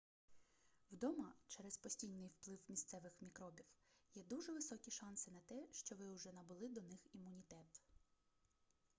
вдома 0.91 1.33
через 1.47 1.77
постійний 1.77 2.27
вплив 2.27 2.59
місцевих 2.69 3.21
мікробів 3.21 3.65
є 4.15 4.23
дуже 4.23 4.51
високі 4.51 4.91
шанси 4.91 5.31
на 5.31 5.39
те 5.39 5.65
що 5.71 5.95
ви 5.95 6.05
уже 6.05 6.31
набули 6.33 6.67
до 6.69 6.81
них 6.81 6.99
імунітет 7.13 7.81